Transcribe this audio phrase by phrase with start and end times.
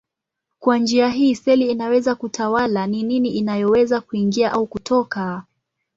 [0.59, 5.43] Kwa njia hii seli inaweza kutawala ni nini inayoweza kuingia au kutoka.